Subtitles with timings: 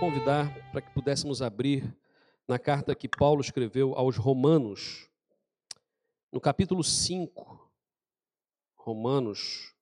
[0.00, 1.94] convidar para que pudéssemos abrir
[2.48, 5.10] na carta que Paulo escreveu aos Romanos,
[6.32, 7.70] no capítulo 5.
[8.76, 9.74] Romanos,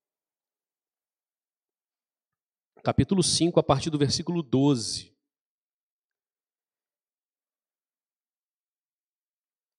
[2.83, 5.16] capítulo 5, a partir do versículo 12.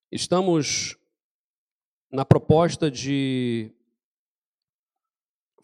[0.09, 0.97] Estamos
[2.09, 3.75] na proposta de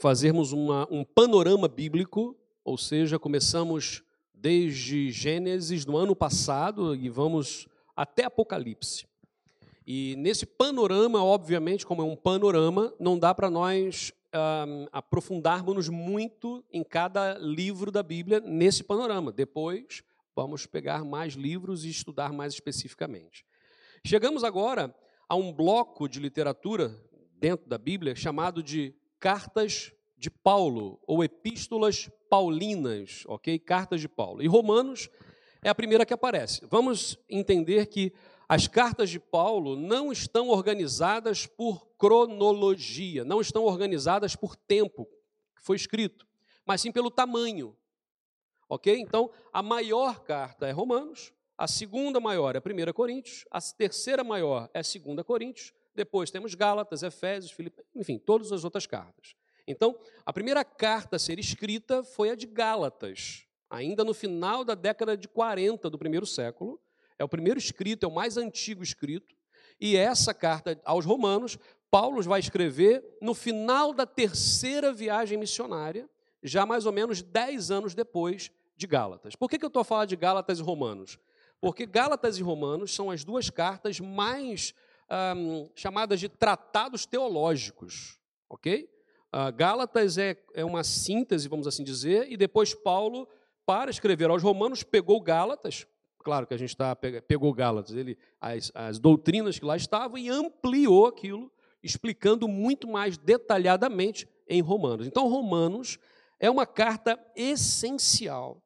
[0.02, 4.05] fazermos uma, um panorama bíblico, ou seja, começamos
[4.46, 9.08] desde Gênesis no ano passado e vamos até Apocalipse.
[9.88, 16.64] E nesse panorama, obviamente, como é um panorama, não dá para nós um, aprofundarmos muito
[16.72, 19.32] em cada livro da Bíblia nesse panorama.
[19.32, 20.04] Depois,
[20.36, 23.44] vamos pegar mais livros e estudar mais especificamente.
[24.06, 24.96] Chegamos agora
[25.28, 26.96] a um bloco de literatura
[27.34, 33.58] dentro da Bíblia chamado de cartas de Paulo ou epístolas paulinas, ok?
[33.58, 34.44] Cartas de Paulo.
[34.44, 35.10] E Romanos
[35.62, 36.66] é a primeira que aparece.
[36.70, 38.12] Vamos entender que
[38.48, 45.06] as cartas de Paulo não estão organizadas por cronologia, não estão organizadas por tempo
[45.56, 46.28] que foi escrito,
[46.66, 47.74] mas sim pelo tamanho.
[48.68, 48.94] Ok?
[49.00, 54.70] Então, a maior carta é Romanos, a segunda maior é 1 Coríntios, a terceira maior
[54.74, 59.36] é 2 Coríntios, depois temos Gálatas, Efésios, Filipenses, enfim, todas as outras cartas.
[59.68, 64.76] Então, a primeira carta a ser escrita foi a de Gálatas, ainda no final da
[64.76, 66.80] década de 40 do primeiro século.
[67.18, 69.36] É o primeiro escrito, é o mais antigo escrito.
[69.80, 71.58] E essa carta aos Romanos,
[71.90, 76.10] Paulo vai escrever no final da terceira viagem missionária,
[76.44, 79.36] já mais ou menos dez anos depois de Gálatas.
[79.36, 81.18] Por que, eu estou a falar de Gálatas e Romanos?
[81.60, 84.74] Porque Gálatas e Romanos são as duas cartas mais
[85.76, 88.20] chamadas de tratados teológicos,
[88.50, 88.90] ok?
[89.36, 93.28] Uh, Gálatas é, é uma síntese, vamos assim dizer, e depois Paulo,
[93.66, 95.86] para escrever aos Romanos, pegou Gálatas,
[96.20, 100.30] claro que a gente está pegou Gálatas, ele as, as doutrinas que lá estavam e
[100.30, 101.52] ampliou aquilo,
[101.84, 105.06] explicando muito mais detalhadamente em Romanos.
[105.06, 106.00] Então, Romanos
[106.40, 108.64] é uma carta essencial,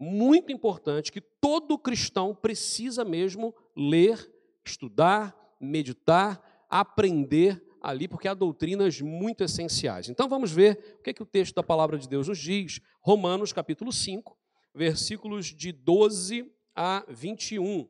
[0.00, 4.32] muito importante, que todo cristão precisa mesmo ler,
[4.64, 10.08] estudar, meditar, aprender ali, porque há doutrinas muito essenciais.
[10.08, 12.80] Então vamos ver o que, é que o texto da palavra de Deus nos diz.
[13.00, 14.36] Romanos capítulo 5,
[14.74, 17.88] versículos de 12 a 21.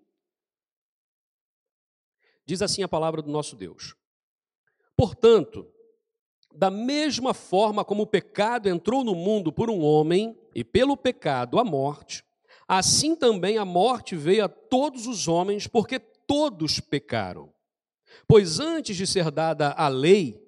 [2.44, 3.96] Diz assim a palavra do nosso Deus.
[4.96, 5.66] Portanto,
[6.54, 11.58] da mesma forma como o pecado entrou no mundo por um homem, e pelo pecado
[11.58, 12.24] a morte,
[12.66, 17.52] assim também a morte veio a todos os homens, porque todos pecaram.
[18.26, 20.40] Pois antes de ser dada a lei,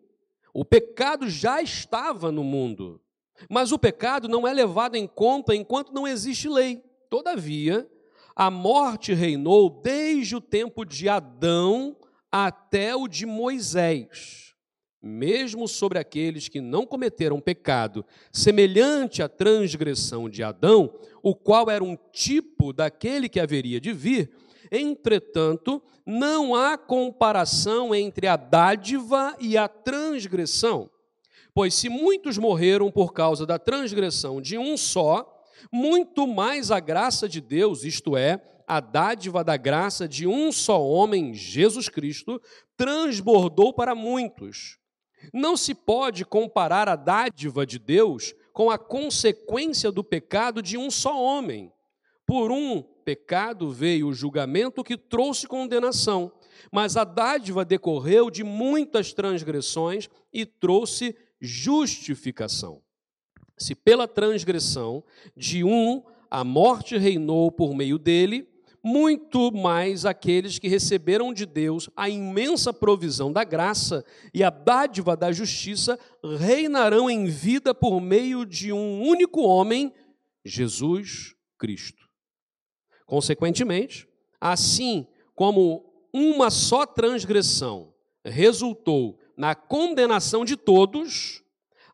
[0.52, 3.00] o pecado já estava no mundo.
[3.48, 6.82] Mas o pecado não é levado em conta enquanto não existe lei.
[7.08, 7.88] Todavia,
[8.34, 11.96] a morte reinou desde o tempo de Adão
[12.30, 14.54] até o de Moisés,
[15.02, 20.92] mesmo sobre aqueles que não cometeram pecado, semelhante à transgressão de Adão,
[21.22, 24.30] o qual era um tipo daquele que haveria de vir
[24.70, 30.90] Entretanto, não há comparação entre a dádiva e a transgressão.
[31.54, 35.42] Pois se muitos morreram por causa da transgressão de um só,
[35.72, 40.82] muito mais a graça de Deus, isto é, a dádiva da graça de um só
[40.82, 42.40] homem, Jesus Cristo,
[42.76, 44.78] transbordou para muitos.
[45.32, 50.90] Não se pode comparar a dádiva de Deus com a consequência do pecado de um
[50.90, 51.72] só homem.
[52.26, 56.30] Por um pecado veio o julgamento que trouxe condenação,
[56.70, 62.82] mas a dádiva decorreu de muitas transgressões e trouxe justificação.
[63.56, 65.02] Se pela transgressão
[65.34, 68.46] de um a morte reinou por meio dele,
[68.84, 74.04] muito mais aqueles que receberam de Deus a imensa provisão da graça
[74.34, 75.98] e a dádiva da justiça
[76.38, 79.94] reinarão em vida por meio de um único homem,
[80.44, 82.07] Jesus Cristo.
[83.08, 84.06] Consequentemente,
[84.38, 87.88] assim como uma só transgressão
[88.22, 91.42] resultou na condenação de todos,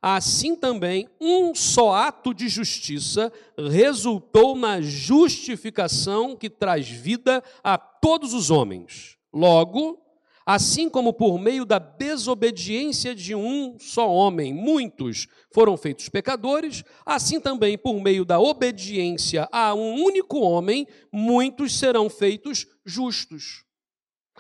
[0.03, 8.35] assim também um só ato de justiça resultou na justificação que traz vida a todos
[8.35, 9.17] os homens.
[9.33, 10.04] Logo,
[10.47, 17.41] Assim como por meio da desobediência de um só homem muitos foram feitos pecadores, assim
[17.41, 23.65] também por meio da obediência a um único homem muitos serão feitos justos.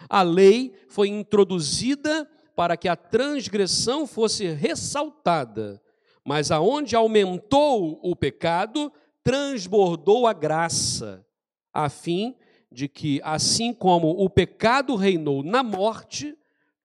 [0.09, 5.81] A lei foi introduzida para que a transgressão fosse ressaltada,
[6.23, 8.93] mas aonde aumentou o pecado,
[9.23, 11.25] transbordou a graça,
[11.73, 12.37] a fim
[12.75, 16.37] de que, assim como o pecado reinou na morte,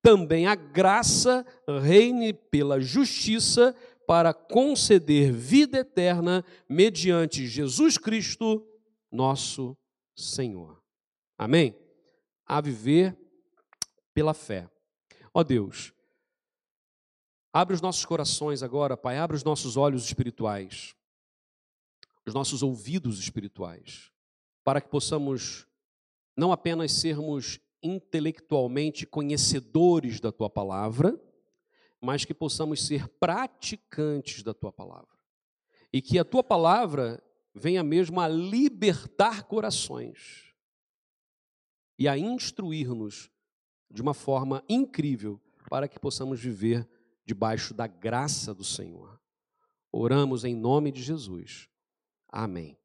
[0.02, 1.46] também a graça
[1.82, 3.76] reine pela justiça
[4.08, 8.66] para conceder vida eterna mediante Jesus Cristo,
[9.12, 9.78] nosso
[10.16, 10.82] Senhor.
[11.38, 11.76] Amém?
[12.46, 13.18] A viver
[14.14, 14.70] pela fé.
[15.34, 15.94] Ó Deus,
[17.54, 20.96] abre os nossos corações agora, Pai, abre os nossos olhos espirituais,
[22.26, 24.12] os nossos ouvidos espirituais,
[24.64, 25.69] para que possamos
[26.40, 31.20] não apenas sermos intelectualmente conhecedores da tua palavra,
[32.02, 35.20] mas que possamos ser praticantes da tua palavra.
[35.92, 37.22] E que a tua palavra
[37.54, 40.54] venha mesmo a libertar corações
[41.98, 43.30] e a instruir-nos
[43.92, 46.88] de uma forma incrível para que possamos viver
[47.26, 49.20] debaixo da graça do Senhor.
[49.92, 51.68] Oramos em nome de Jesus.
[52.30, 52.78] Amém.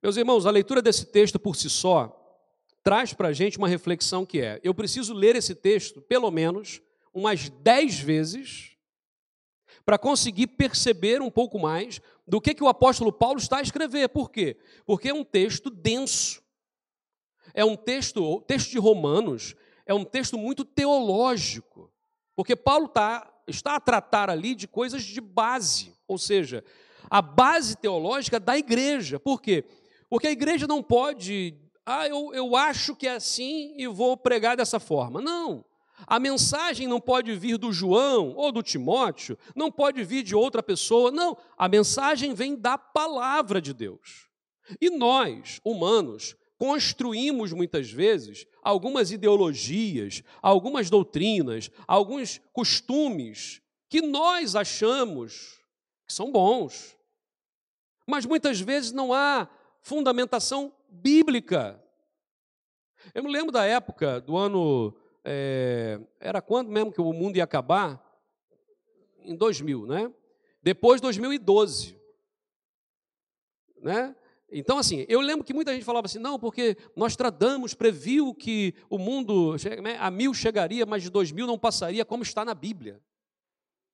[0.00, 2.21] Meus irmãos, a leitura desse texto por si só
[2.82, 6.80] traz para a gente uma reflexão que é: eu preciso ler esse texto, pelo menos,
[7.14, 8.76] umas dez vezes,
[9.84, 14.08] para conseguir perceber um pouco mais do que, que o apóstolo Paulo está a escrever.
[14.08, 14.56] Por quê?
[14.84, 16.42] Porque é um texto denso.
[17.54, 21.92] É um texto, texto de Romanos, é um texto muito teológico,
[22.34, 26.64] porque Paulo tá, está a tratar ali de coisas de base, ou seja,
[27.10, 29.20] a base teológica da igreja.
[29.20, 29.64] Por quê?
[30.08, 34.56] Porque a igreja não pode, ah, eu, eu acho que é assim e vou pregar
[34.56, 35.20] dessa forma.
[35.20, 35.64] Não.
[36.06, 40.62] A mensagem não pode vir do João ou do Timóteo, não pode vir de outra
[40.62, 41.36] pessoa, não.
[41.56, 44.28] A mensagem vem da palavra de Deus.
[44.80, 55.60] E nós, humanos, construímos muitas vezes algumas ideologias, algumas doutrinas, alguns costumes que nós achamos
[56.06, 56.96] que são bons.
[58.06, 59.48] Mas muitas vezes não há
[59.82, 61.82] fundamentação bíblica.
[63.14, 64.94] Eu me lembro da época do ano.
[65.24, 68.00] É, era quando mesmo que o mundo ia acabar?
[69.24, 70.12] Em 2000, né?
[70.62, 72.00] Depois de 2012.
[73.80, 74.14] Né?
[74.50, 78.98] Então, assim, eu lembro que muita gente falava assim, não, porque Nostradamus previu que o
[78.98, 83.00] mundo né, a mil chegaria, mas de dois mil não passaria, como está na Bíblia.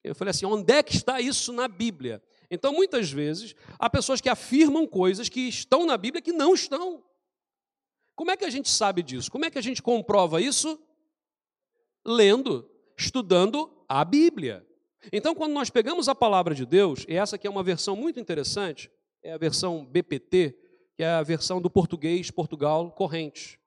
[0.03, 2.23] Eu falei assim, onde é que está isso na Bíblia?
[2.51, 7.05] Então, muitas vezes, há pessoas que afirmam coisas que estão na Bíblia que não estão.
[8.17, 9.31] Como é que a gente sabe disso?
[9.31, 10.79] Como é que a gente comprova isso?
[12.05, 14.67] Lendo, estudando a Bíblia.
[15.13, 18.19] Então, quando nós pegamos a palavra de Deus, e essa aqui é uma versão muito
[18.19, 18.91] interessante,
[19.23, 20.57] é a versão BPT,
[20.97, 23.59] que é a versão do português Portugal corrente.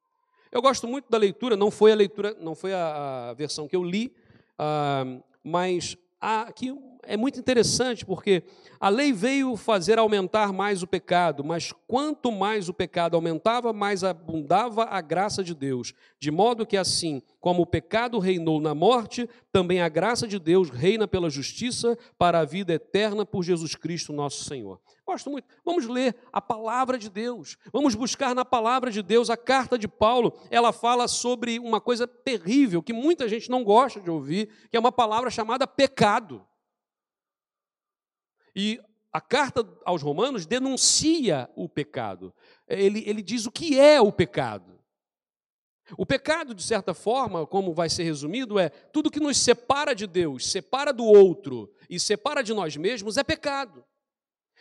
[0.51, 3.83] Eu gosto muito da leitura, não foi a leitura, não foi a, versão que eu
[3.83, 4.13] li,
[4.59, 6.71] uh, mas aqui
[7.03, 8.43] é muito interessante porque
[8.79, 14.03] a lei veio fazer aumentar mais o pecado, mas quanto mais o pecado aumentava, mais
[14.03, 15.93] abundava a graça de Deus.
[16.19, 20.69] De modo que, assim como o pecado reinou na morte, também a graça de Deus
[20.69, 24.79] reina pela justiça para a vida eterna por Jesus Cristo, nosso Senhor.
[25.05, 25.47] Gosto muito.
[25.65, 27.57] Vamos ler a palavra de Deus.
[27.73, 29.29] Vamos buscar na palavra de Deus.
[29.29, 33.99] A carta de Paulo, ela fala sobre uma coisa terrível que muita gente não gosta
[33.99, 36.45] de ouvir, que é uma palavra chamada pecado.
[38.55, 38.79] E
[39.11, 42.33] a carta aos Romanos denuncia o pecado.
[42.67, 44.79] Ele, ele diz o que é o pecado.
[45.97, 50.07] O pecado, de certa forma, como vai ser resumido, é tudo que nos separa de
[50.07, 53.83] Deus, separa do outro e separa de nós mesmos é pecado.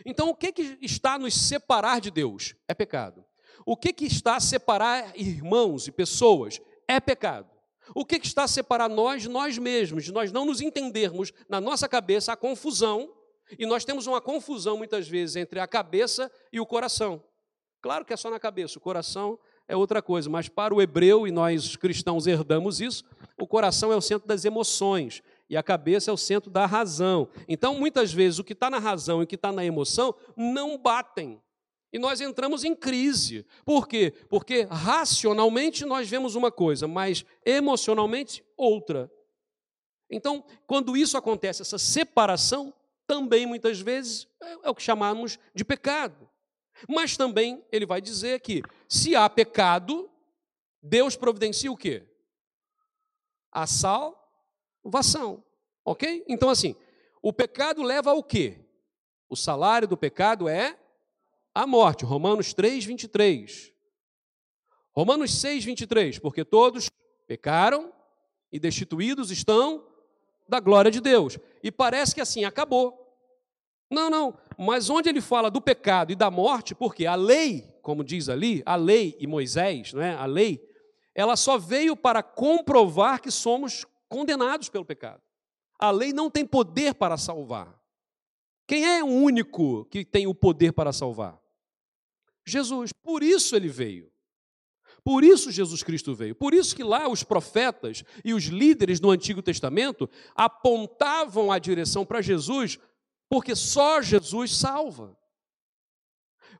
[0.04, 2.54] Então, o que, que está nos separar de Deus?
[2.66, 3.24] É pecado.
[3.64, 6.60] O que, que está a separar irmãos e pessoas?
[6.88, 7.50] É pecado.
[7.94, 11.32] O que, que está a separar nós de nós mesmos, de nós não nos entendermos
[11.48, 13.12] na nossa cabeça a confusão
[13.58, 17.22] e nós temos uma confusão muitas vezes entre a cabeça e o coração.
[17.80, 21.26] Claro que é só na cabeça, o coração é outra coisa, mas para o hebreu,
[21.26, 23.04] e nós cristãos herdamos isso,
[23.38, 27.28] o coração é o centro das emoções e a cabeça é o centro da razão.
[27.48, 30.76] Então, muitas vezes, o que está na razão e o que está na emoção não
[30.76, 31.40] batem.
[31.92, 33.44] E nós entramos em crise.
[33.64, 34.12] Por quê?
[34.28, 39.10] Porque racionalmente nós vemos uma coisa, mas emocionalmente outra.
[40.08, 42.72] Então, quando isso acontece, essa separação,
[43.10, 46.30] também muitas vezes é, é o que chamamos de pecado.
[46.88, 50.08] Mas também ele vai dizer que se há pecado,
[50.80, 52.04] Deus providencia o quê?
[53.50, 55.44] A salvação.
[55.84, 56.24] Ok?
[56.28, 56.76] Então, assim,
[57.20, 58.60] o pecado leva ao quê?
[59.28, 60.78] O salário do pecado é
[61.52, 62.04] a morte.
[62.04, 63.72] Romanos 3, 23.
[64.92, 66.20] Romanos 6, 23.
[66.20, 66.88] Porque todos
[67.26, 67.92] pecaram
[68.52, 69.84] e destituídos estão
[70.48, 71.38] da glória de Deus.
[71.60, 72.99] E parece que assim acabou.
[73.90, 74.38] Não, não.
[74.56, 78.62] Mas onde ele fala do pecado e da morte, porque a lei, como diz ali,
[78.64, 80.14] a lei e Moisés, não é?
[80.14, 80.64] A lei,
[81.14, 85.20] ela só veio para comprovar que somos condenados pelo pecado.
[85.78, 87.80] A lei não tem poder para salvar.
[88.66, 91.40] Quem é o único que tem o poder para salvar?
[92.46, 92.92] Jesus.
[92.92, 94.10] Por isso ele veio.
[95.02, 96.34] Por isso Jesus Cristo veio.
[96.34, 102.04] Por isso que lá os profetas e os líderes do Antigo Testamento apontavam a direção
[102.04, 102.78] para Jesus,
[103.30, 105.16] porque só Jesus salva.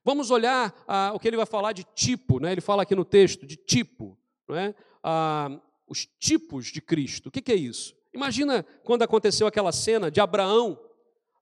[0.05, 2.53] Vamos olhar ah, o que ele vai falar de tipo, né?
[2.53, 4.17] ele fala aqui no texto de tipo,
[4.49, 4.75] não é?
[5.03, 7.27] Ah, os tipos de Cristo.
[7.27, 7.95] O que, que é isso?
[8.15, 10.81] Imagina quando aconteceu aquela cena de Abraão,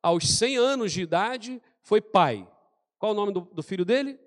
[0.02, 2.48] aos 100 anos de idade, foi pai.
[2.98, 4.18] Qual o nome do, do filho dele?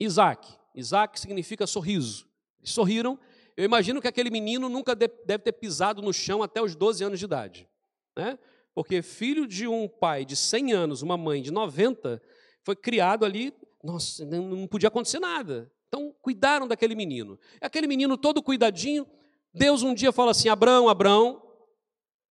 [0.00, 0.48] Isaac.
[0.74, 2.26] Isaac significa sorriso.
[2.60, 3.18] Eles sorriram.
[3.56, 7.18] Eu imagino que aquele menino nunca deve ter pisado no chão até os 12 anos
[7.18, 7.68] de idade.
[8.16, 8.38] Né?
[8.78, 12.22] Porque filho de um pai de 100 anos, uma mãe de 90,
[12.62, 15.68] foi criado ali, nossa, não podia acontecer nada.
[15.88, 17.40] Então, cuidaram daquele menino.
[17.60, 19.04] Aquele menino todo cuidadinho,
[19.52, 21.42] Deus um dia fala assim: Abraão, Abraão,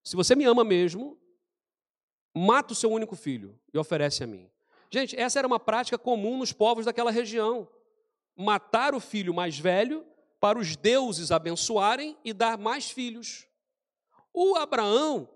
[0.01, 1.19] se você me ama mesmo,
[2.33, 4.49] mata o seu único filho e oferece a mim.
[4.89, 7.67] Gente, essa era uma prática comum nos povos daquela região.
[8.37, 10.05] Matar o filho mais velho
[10.39, 13.45] para os deuses abençoarem e dar mais filhos.
[14.33, 15.27] O Abraão,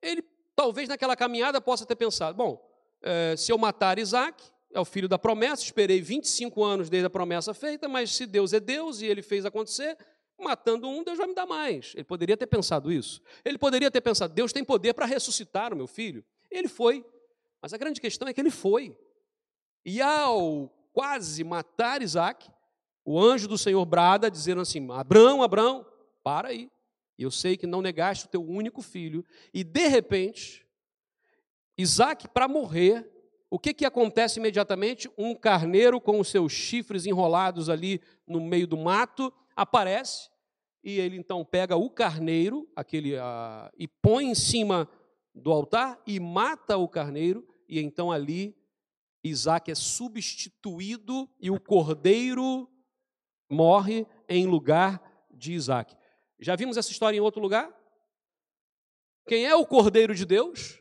[0.00, 0.22] ele
[0.56, 2.60] talvez naquela caminhada possa ter pensado: bom,
[3.02, 7.10] é, se eu matar Isaac, é o filho da promessa, esperei 25 anos desde a
[7.10, 9.96] promessa feita, mas se Deus é Deus e ele fez acontecer,
[10.38, 11.92] matando um, Deus vai me dar mais.
[11.94, 13.22] Ele poderia ter pensado isso.
[13.44, 16.24] Ele poderia ter pensado: Deus tem poder para ressuscitar o meu filho.
[16.50, 17.04] Ele foi.
[17.60, 18.96] Mas a grande questão é que ele foi.
[19.84, 22.50] E ao quase matar Isaac,
[23.04, 25.86] o anjo do Senhor brada, dizendo assim: Abraão, Abraão,
[26.22, 26.70] para aí.
[27.18, 29.24] Eu sei que não negaste o teu único filho.
[29.52, 30.66] E de repente,
[31.78, 33.10] Isaac, para morrer,
[33.50, 35.10] o que, que acontece imediatamente?
[35.16, 40.28] Um carneiro com os seus chifres enrolados ali no meio do mato aparece
[40.86, 44.88] e ele então pega o carneiro, aquele, uh, e põe em cima
[45.34, 48.56] do altar e mata o carneiro, e então ali
[49.24, 52.70] Isaac é substituído e o cordeiro
[53.50, 55.96] morre em lugar de Isaac.
[56.38, 57.72] Já vimos essa história em outro lugar?
[59.26, 60.80] Quem é o cordeiro de Deus?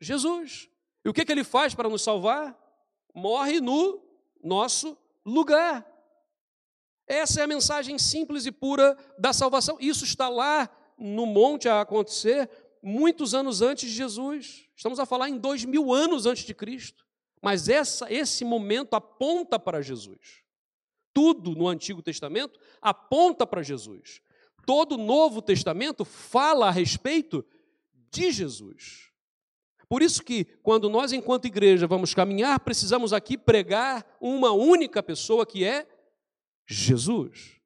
[0.00, 0.68] Jesus.
[1.04, 2.56] E o que, que ele faz para nos salvar?
[3.14, 4.02] Morre no
[4.42, 5.86] nosso lugar.
[7.06, 9.76] Essa é a mensagem simples e pura da salvação.
[9.80, 12.50] Isso está lá no monte a acontecer
[12.82, 14.68] muitos anos antes de Jesus.
[14.74, 17.06] Estamos a falar em dois mil anos antes de Cristo.
[17.42, 20.42] Mas essa, esse momento aponta para Jesus.
[21.12, 24.20] Tudo no Antigo Testamento aponta para Jesus.
[24.66, 27.44] Todo o Novo Testamento fala a respeito
[28.10, 29.12] de Jesus.
[29.88, 35.46] Por isso que, quando nós, enquanto igreja, vamos caminhar, precisamos aqui pregar uma única pessoa
[35.46, 35.86] que é
[36.66, 37.60] Jesus.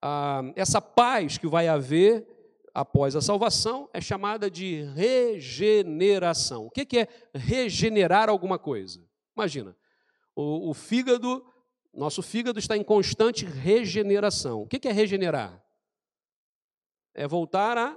[0.00, 2.26] Ah, essa paz que vai haver
[2.72, 6.66] após a salvação é chamada de regeneração.
[6.66, 9.04] O que é regenerar alguma coisa?
[9.36, 9.76] Imagina,
[10.34, 11.44] o, o fígado,
[11.92, 14.62] nosso fígado está em constante regeneração.
[14.62, 15.65] O que é regenerar?
[17.16, 17.96] É voltar a,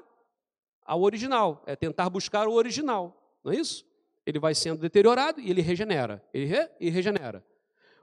[0.86, 3.38] ao original, é tentar buscar o original.
[3.44, 3.86] Não é isso?
[4.26, 6.24] Ele vai sendo deteriorado e ele regenera.
[6.34, 7.46] Ele re, regenera.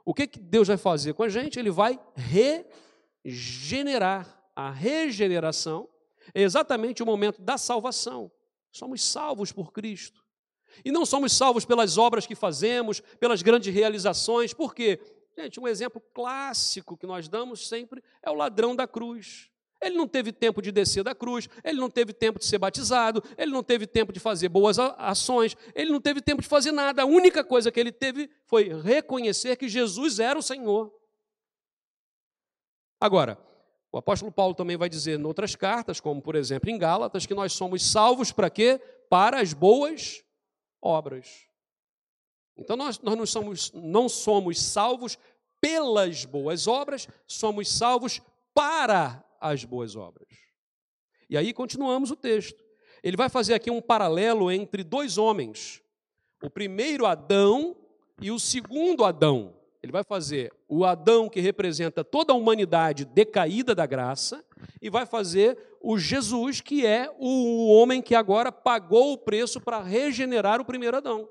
[0.05, 1.59] O que, que Deus vai fazer com a gente?
[1.59, 1.99] Ele vai
[3.25, 4.35] regenerar.
[4.55, 5.89] A regeneração
[6.35, 8.31] é exatamente o momento da salvação.
[8.71, 10.25] Somos salvos por Cristo.
[10.85, 14.53] E não somos salvos pelas obras que fazemos, pelas grandes realizações.
[14.53, 15.01] Por quê?
[15.37, 19.51] Gente, um exemplo clássico que nós damos sempre é o ladrão da cruz.
[19.81, 23.23] Ele não teve tempo de descer da cruz, ele não teve tempo de ser batizado,
[23.37, 27.03] ele não teve tempo de fazer boas ações, ele não teve tempo de fazer nada.
[27.03, 30.93] A única coisa que ele teve foi reconhecer que Jesus era o Senhor.
[33.01, 33.39] Agora,
[33.93, 37.35] o apóstolo Paulo também vai dizer em outras cartas, como por exemplo em Gálatas, que
[37.35, 38.81] nós somos salvos para quê?
[39.09, 40.25] Para as boas
[40.83, 41.47] obras.
[42.57, 45.19] Então nós, nós não, somos, não somos salvos
[45.61, 48.21] pelas boas obras, somos salvos
[48.55, 50.29] para as boas obras.
[51.29, 52.63] E aí continuamos o texto.
[53.03, 55.83] Ele vai fazer aqui um paralelo entre dois homens,
[56.43, 57.77] o primeiro Adão
[58.21, 59.55] e o segundo Adão.
[59.83, 64.45] Ele vai fazer o Adão que representa toda a humanidade decaída da graça,
[64.81, 69.83] e vai fazer o Jesus que é o homem que agora pagou o preço para
[69.83, 71.29] regenerar o primeiro Adão.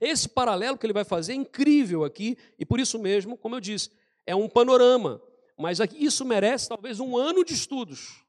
[0.00, 3.60] Esse paralelo que ele vai fazer é incrível aqui, e por isso mesmo, como eu
[3.60, 3.90] disse,
[4.24, 5.20] é um panorama
[5.56, 8.24] mas isso merece talvez um ano de estudos.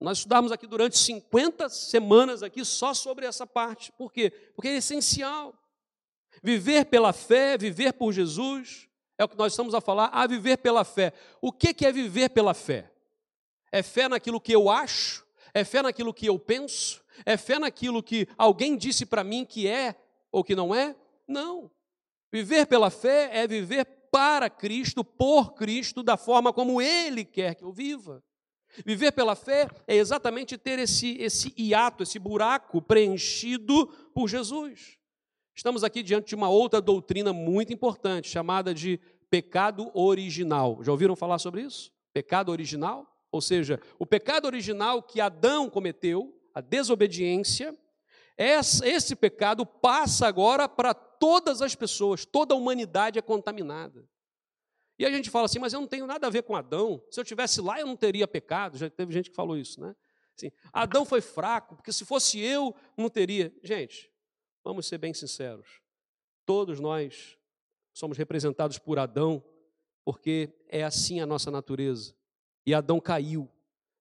[0.00, 3.90] Nós estudarmos aqui durante 50 semanas aqui só sobre essa parte.
[3.92, 4.30] Por quê?
[4.54, 5.54] Porque é essencial.
[6.42, 10.58] Viver pela fé, viver por Jesus, é o que nós estamos a falar, a viver
[10.58, 11.12] pela fé.
[11.40, 12.90] O que é viver pela fé?
[13.72, 15.24] É fé naquilo que eu acho?
[15.52, 17.02] É fé naquilo que eu penso?
[17.24, 19.94] É fé naquilo que alguém disse para mim que é
[20.30, 20.94] ou que não é?
[21.26, 21.70] Não.
[22.32, 23.84] Viver pela fé é viver
[24.14, 28.22] para Cristo, por Cristo, da forma como Ele quer que eu viva.
[28.86, 34.96] Viver pela fé é exatamente ter esse, esse hiato, esse buraco preenchido por Jesus.
[35.52, 40.78] Estamos aqui diante de uma outra doutrina muito importante, chamada de pecado original.
[40.84, 41.90] Já ouviram falar sobre isso?
[42.12, 43.12] Pecado original?
[43.32, 47.76] Ou seja, o pecado original que Adão cometeu, a desobediência,
[48.36, 54.08] esse pecado passa agora para todas as pessoas, toda a humanidade é contaminada.
[54.98, 57.02] E a gente fala assim, mas eu não tenho nada a ver com Adão.
[57.10, 58.78] Se eu tivesse lá, eu não teria pecado.
[58.78, 59.94] Já teve gente que falou isso, né?
[60.36, 63.52] Assim, Adão foi fraco, porque se fosse eu, não teria.
[63.62, 64.10] Gente,
[64.62, 65.80] vamos ser bem sinceros.
[66.44, 67.38] Todos nós
[67.92, 69.42] somos representados por Adão,
[70.04, 72.14] porque é assim a nossa natureza.
[72.66, 73.48] E Adão caiu.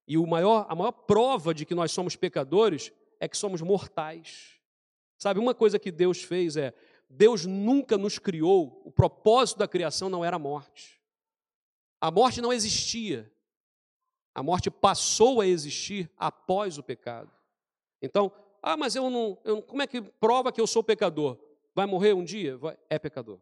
[0.08, 2.92] E o maior, a maior prova de que nós somos pecadores
[3.24, 4.60] é que somos mortais.
[5.18, 6.74] Sabe, uma coisa que Deus fez é
[7.10, 11.02] Deus nunca nos criou, o propósito da criação não era a morte.
[12.02, 13.32] A morte não existia.
[14.36, 17.32] A morte passou a existir após o pecado.
[18.02, 18.30] Então,
[18.62, 21.40] ah, mas eu não, eu, como é que prova que eu sou pecador?
[21.74, 22.58] Vai morrer um dia?
[22.58, 23.40] Vai, é pecador.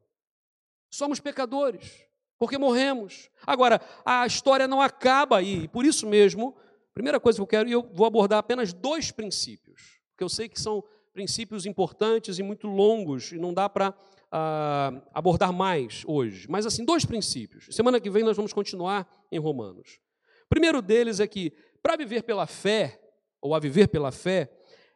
[0.91, 2.05] Somos pecadores,
[2.37, 3.31] porque morremos.
[3.47, 6.55] Agora, a história não acaba aí, e por isso mesmo,
[6.93, 10.49] primeira coisa que eu quero, e eu vou abordar apenas dois princípios, porque eu sei
[10.49, 10.83] que são
[11.13, 16.47] princípios importantes e muito longos, e não dá para uh, abordar mais hoje.
[16.49, 17.67] Mas, assim, dois princípios.
[17.71, 19.99] Semana que vem nós vamos continuar em Romanos.
[20.45, 21.51] O primeiro deles é que,
[21.81, 22.99] para viver pela fé,
[23.41, 24.49] ou a viver pela fé,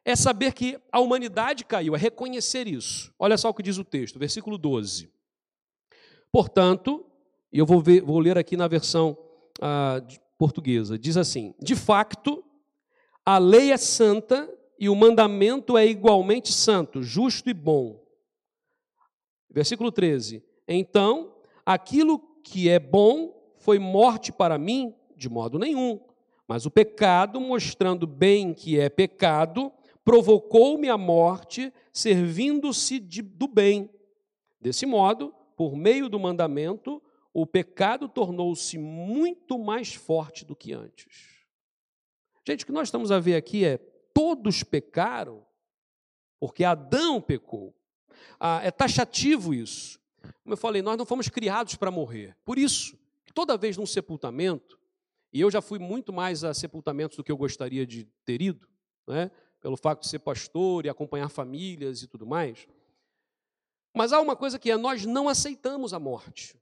[0.03, 3.13] é saber que a humanidade caiu, é reconhecer isso.
[3.17, 5.11] Olha só o que diz o texto, versículo 12.
[6.31, 7.05] Portanto,
[7.51, 9.17] e eu vou, ver, vou ler aqui na versão
[9.59, 10.05] uh,
[10.37, 12.43] portuguesa, diz assim: De facto,
[13.25, 18.03] a lei é santa e o mandamento é igualmente santo, justo e bom.
[19.49, 25.99] Versículo 13: Então, aquilo que é bom foi morte para mim, de modo nenhum,
[26.47, 29.71] mas o pecado, mostrando bem que é pecado,
[30.03, 33.89] provocou-me a morte, servindo-se do bem.
[34.61, 37.01] Desse modo, por meio do mandamento,
[37.37, 41.45] o pecado tornou-se muito mais forte do que antes.
[42.47, 43.77] Gente, o que nós estamos a ver aqui é
[44.13, 45.45] todos pecaram,
[46.39, 47.75] porque Adão pecou.
[48.39, 49.99] Ah, é taxativo isso.
[50.43, 52.37] Como eu falei, nós não fomos criados para morrer.
[52.45, 52.97] Por isso,
[53.33, 54.79] toda vez num sepultamento,
[55.33, 58.65] e eu já fui muito mais a sepultamentos do que eu gostaria de ter ido,
[59.05, 59.29] né?
[59.59, 62.65] pelo fato de ser pastor e acompanhar famílias e tudo mais.
[63.93, 66.57] Mas há uma coisa que é: nós não aceitamos a morte.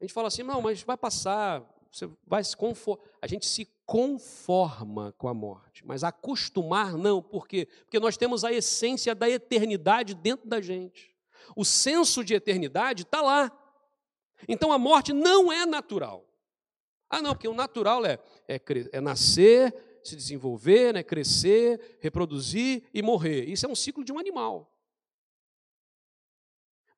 [0.00, 3.02] A gente fala assim, não, mas vai passar, você vai se conformar.
[3.20, 7.66] A gente se conforma com a morte, mas acostumar não, por quê?
[7.84, 11.14] Porque nós temos a essência da eternidade dentro da gente.
[11.56, 13.50] O senso de eternidade está lá.
[14.46, 16.24] Então a morte não é natural.
[17.10, 18.60] Ah, não, porque o natural é, é,
[18.92, 23.46] é nascer, se desenvolver, né, crescer, reproduzir e morrer.
[23.46, 24.70] Isso é um ciclo de um animal.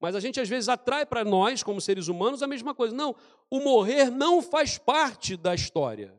[0.01, 2.95] Mas a gente às vezes atrai para nós, como seres humanos, a mesma coisa.
[2.95, 3.15] Não,
[3.51, 6.19] o morrer não faz parte da história.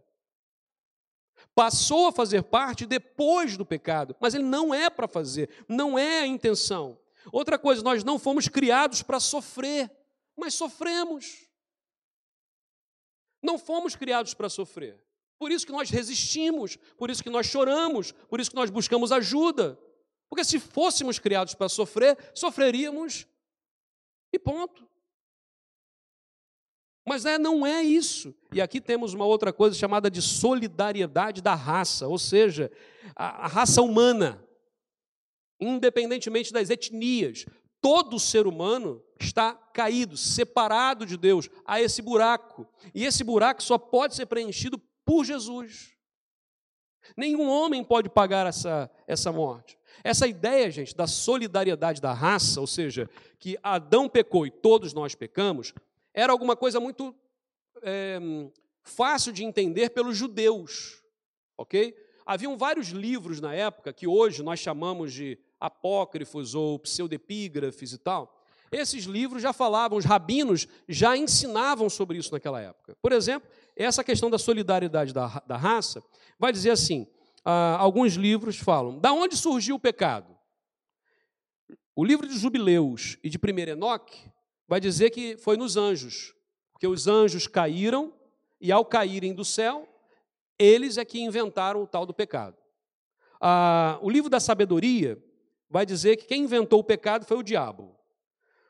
[1.55, 6.19] Passou a fazer parte depois do pecado, mas ele não é para fazer, não é
[6.19, 6.97] a intenção.
[7.31, 9.91] Outra coisa, nós não fomos criados para sofrer,
[10.37, 11.47] mas sofremos.
[13.43, 15.03] Não fomos criados para sofrer.
[15.39, 19.11] Por isso que nós resistimos, por isso que nós choramos, por isso que nós buscamos
[19.11, 19.77] ajuda.
[20.29, 23.25] Porque se fôssemos criados para sofrer, sofreríamos
[24.31, 24.87] e ponto.
[27.05, 28.33] Mas é, não é isso.
[28.53, 32.71] E aqui temos uma outra coisa chamada de solidariedade da raça, ou seja,
[33.15, 34.43] a, a raça humana,
[35.59, 37.45] independentemente das etnias,
[37.81, 42.67] todo ser humano está caído, separado de Deus, a esse buraco.
[42.93, 45.91] E esse buraco só pode ser preenchido por Jesus.
[47.17, 49.77] Nenhum homem pode pagar essa, essa morte.
[50.03, 55.15] Essa ideia, gente, da solidariedade da raça, ou seja, que Adão pecou e todos nós
[55.15, 55.73] pecamos,
[56.13, 57.15] era alguma coisa muito
[57.81, 58.19] é,
[58.83, 61.01] fácil de entender pelos judeus,
[61.57, 61.95] ok?
[62.25, 68.41] Haviam vários livros na época que hoje nós chamamos de apócrifos ou pseudepígrafes e tal.
[68.71, 72.95] Esses livros já falavam, os rabinos já ensinavam sobre isso naquela época.
[73.01, 76.01] Por exemplo, essa questão da solidariedade da, da raça
[76.39, 77.05] vai dizer assim:
[77.43, 80.37] ah, alguns livros falam, da onde surgiu o pecado?
[81.95, 84.29] O livro de Jubileus e de 1 Enoque
[84.67, 86.33] vai dizer que foi nos anjos,
[86.71, 88.13] porque os anjos caíram
[88.59, 89.87] e, ao caírem do céu,
[90.57, 92.55] eles é que inventaram o tal do pecado.
[93.39, 95.21] Ah, o livro da sabedoria
[95.69, 97.95] vai dizer que quem inventou o pecado foi o diabo.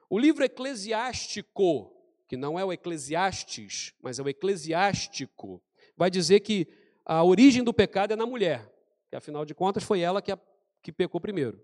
[0.10, 1.92] O livro eclesiástico,
[2.28, 5.62] que não é o Eclesiastes, mas é o eclesiástico,
[5.98, 6.68] vai dizer que
[7.06, 8.72] a origem do pecado é na mulher,
[9.10, 10.40] que afinal de contas foi ela que, a,
[10.82, 11.60] que pecou primeiro.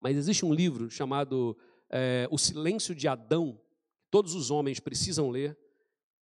[0.00, 1.56] Mas existe um livro chamado
[1.90, 3.60] é, O Silêncio de Adão,
[4.10, 5.56] todos os homens precisam ler,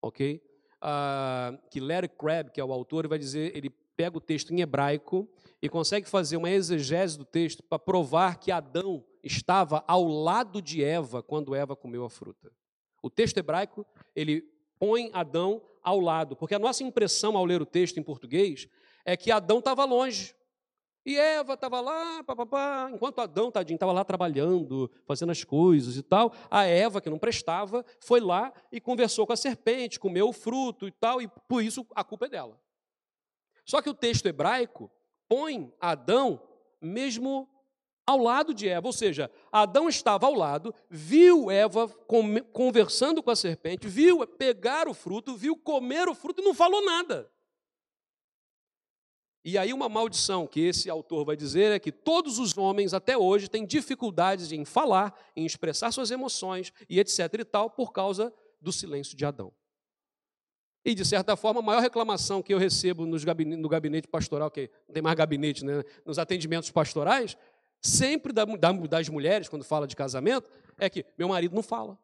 [0.00, 0.42] ok?
[0.80, 4.60] Ah, que Larry Crabb, que é o autor, vai dizer, ele pega o texto em
[4.60, 5.28] hebraico
[5.60, 10.82] e consegue fazer uma exegese do texto para provar que Adão estava ao lado de
[10.82, 12.50] Eva quando Eva comeu a fruta.
[13.02, 14.42] O texto hebraico, ele
[14.78, 18.68] põe Adão ao lado, porque a nossa impressão ao ler o texto em português
[19.04, 20.34] é que Adão estava longe.
[21.04, 22.24] E Eva estava lá,
[22.92, 26.32] enquanto Adão, tadinho, estava lá trabalhando, fazendo as coisas e tal.
[26.48, 30.86] A Eva, que não prestava, foi lá e conversou com a serpente, comeu o fruto
[30.86, 32.60] e tal, e por isso a culpa é dela.
[33.64, 34.88] Só que o texto hebraico
[35.28, 36.40] põe Adão
[36.80, 37.48] mesmo
[38.06, 41.88] ao lado de Eva, ou seja, Adão estava ao lado, viu Eva
[42.52, 46.84] conversando com a serpente, viu pegar o fruto, viu comer o fruto e não falou
[46.84, 47.30] nada.
[49.44, 53.18] E aí, uma maldição que esse autor vai dizer é que todos os homens, até
[53.18, 57.18] hoje, têm dificuldades em falar, em expressar suas emoções e etc.
[57.40, 59.52] e tal, por causa do silêncio de Adão.
[60.84, 64.68] E, de certa forma, a maior reclamação que eu recebo gabinete, no gabinete pastoral, que
[64.88, 67.36] não tem mais gabinete, né, nos atendimentos pastorais,
[67.82, 71.98] sempre das mulheres, quando fala de casamento, é que meu marido não fala.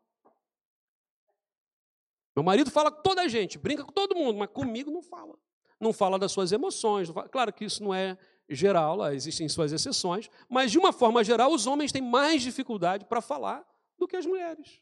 [2.37, 5.38] Meu marido fala com toda a gente, brinca com todo mundo, mas comigo não fala
[5.81, 7.09] não fala das suas emoções.
[7.31, 11.67] Claro que isso não é geral, existem suas exceções, mas de uma forma geral, os
[11.67, 13.64] homens têm mais dificuldade para falar
[13.99, 14.81] do que as mulheres.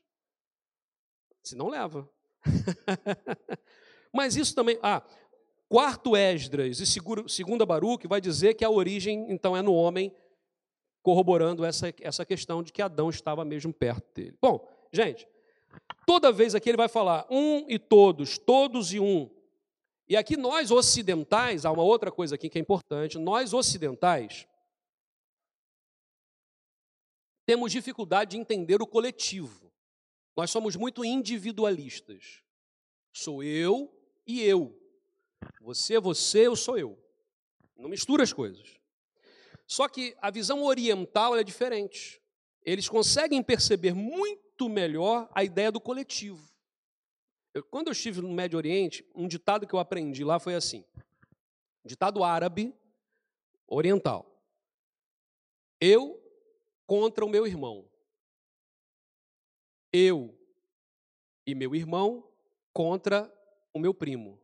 [1.43, 2.09] Se não leva.
[4.13, 4.79] mas isso também.
[4.83, 5.03] Ah,
[5.69, 6.87] quarto Esdras e
[7.29, 10.13] segunda Baruque vai dizer que a origem, então, é no homem,
[11.07, 14.37] corroborando essa, essa questão de que Adão estava mesmo perto dele.
[14.43, 15.25] Bom, gente,
[16.05, 19.31] toda vez aqui ele vai falar um e todos, todos e um.
[20.09, 24.49] E aqui nós ocidentais, há uma outra coisa aqui que é importante, nós ocidentais
[27.47, 29.73] temos dificuldade de entender o coletivo.
[30.37, 32.43] Nós somos muito individualistas.
[33.13, 34.77] Sou eu e eu.
[35.61, 36.99] Você é você, eu sou eu.
[37.77, 38.77] Não mistura as coisas.
[39.77, 42.19] Só que a visão oriental é diferente.
[42.63, 46.51] Eles conseguem perceber muito melhor a ideia do coletivo.
[47.53, 50.83] Eu, quando eu estive no Médio Oriente, um ditado que eu aprendi lá foi assim:
[51.85, 52.75] ditado árabe
[53.67, 54.43] oriental.
[55.79, 56.19] Eu
[56.87, 57.87] contra o meu irmão.
[59.93, 60.35] Eu
[61.47, 62.27] e meu irmão
[62.73, 63.31] contra
[63.75, 64.41] o meu primo.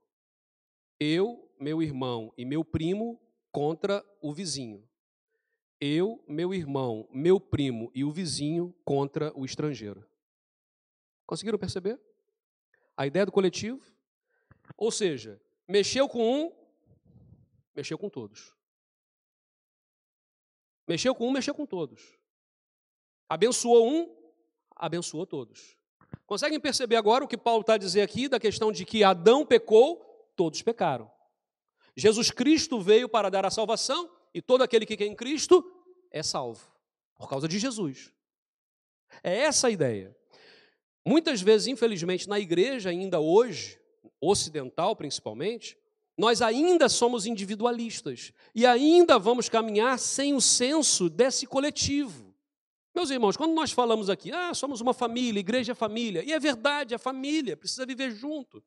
[1.01, 3.19] Eu, meu irmão e meu primo
[3.51, 4.87] contra o vizinho.
[5.85, 10.07] Eu, meu irmão, meu primo e o vizinho contra o estrangeiro.
[11.27, 11.99] Conseguiram perceber?
[12.97, 13.81] a ideia do coletivo.
[14.77, 16.53] Ou seja, mexeu com um,
[17.75, 18.55] mexeu com todos.
[20.87, 22.19] Mexeu com um, mexeu com todos.
[23.29, 24.17] Abençoou um,
[24.77, 25.77] abençoou todos.
[26.27, 29.97] Conseguem perceber agora o que Paulo está dizer aqui da questão de que Adão pecou,
[30.37, 31.11] todos pecaram.
[31.97, 35.65] Jesus Cristo veio para dar a salvação e todo aquele que quer em Cristo
[36.11, 36.67] é salvo,
[37.17, 38.13] por causa de Jesus.
[39.23, 40.17] É essa a ideia.
[41.05, 43.79] Muitas vezes, infelizmente, na igreja, ainda hoje,
[44.21, 45.77] ocidental principalmente,
[46.17, 52.33] nós ainda somos individualistas e ainda vamos caminhar sem o senso desse coletivo.
[52.95, 56.39] Meus irmãos, quando nós falamos aqui, ah, somos uma família, igreja é família, e é
[56.39, 58.63] verdade, é família, precisa viver junto.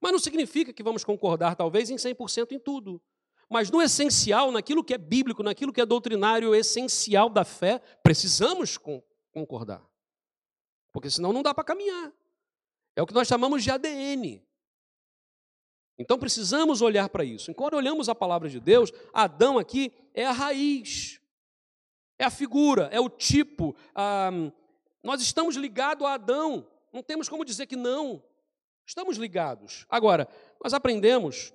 [0.00, 3.00] Mas não significa que vamos concordar, talvez, em 100% em tudo.
[3.48, 8.78] Mas no essencial, naquilo que é bíblico, naquilo que é doutrinário essencial da fé, precisamos
[9.32, 9.82] concordar.
[10.92, 12.12] Porque senão não dá para caminhar.
[12.94, 14.44] É o que nós chamamos de ADN.
[15.98, 17.50] Então precisamos olhar para isso.
[17.50, 21.20] Enquanto olhamos a palavra de Deus, Adão aqui é a raiz,
[22.18, 23.74] é a figura, é o tipo.
[25.02, 26.68] Nós estamos ligados a Adão.
[26.92, 28.22] Não temos como dizer que não.
[28.86, 29.86] Estamos ligados.
[29.88, 30.28] Agora,
[30.62, 31.52] nós aprendemos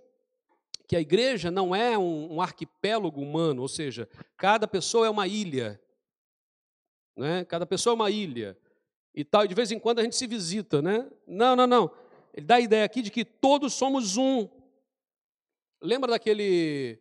[0.87, 5.27] que a igreja não é um, um arquipélago humano, ou seja, cada pessoa é uma
[5.27, 5.79] ilha.
[7.15, 7.45] Né?
[7.45, 8.57] Cada pessoa é uma ilha
[9.15, 11.09] e tal, e de vez em quando a gente se visita, né?
[11.27, 11.91] Não, não, não.
[12.33, 14.49] Ele dá a ideia aqui de que todos somos um.
[15.81, 16.99] Lembra daquele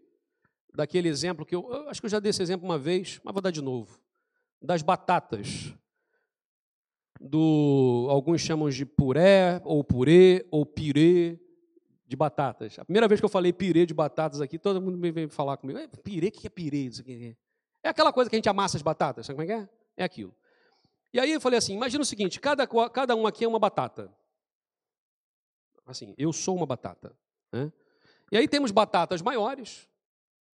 [0.74, 3.32] daquele exemplo que eu, eu acho que eu já dei esse exemplo uma vez, mas
[3.32, 3.98] vou dar de novo.
[4.60, 5.72] das batatas.
[7.20, 11.38] Do, alguns chamam de puré, ou purê, ou pirê
[12.12, 12.78] de batatas.
[12.78, 15.78] A primeira vez que eu falei pirê de batatas aqui, todo mundo veio falar comigo.
[15.78, 16.90] É, pirê, o que é pirê?
[17.82, 19.68] É aquela coisa que a gente amassa as batatas, sabe como é que é?
[19.96, 20.34] É aquilo.
[21.10, 24.12] E aí eu falei assim: imagina o seguinte, cada, cada um aqui é uma batata.
[25.86, 27.16] Assim, eu sou uma batata.
[27.50, 27.72] Né?
[28.30, 29.88] E aí temos batatas maiores,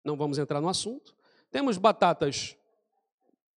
[0.02, 1.14] não vamos entrar no assunto.
[1.50, 2.56] Temos batatas